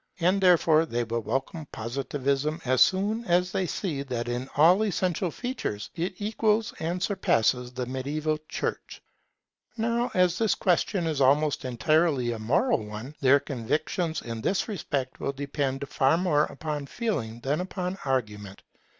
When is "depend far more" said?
15.33-16.45